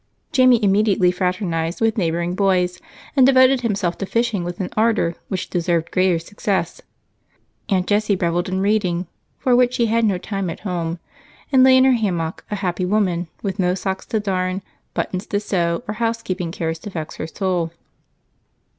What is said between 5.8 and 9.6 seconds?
greater success. Aunt Jessie reveled in reading, for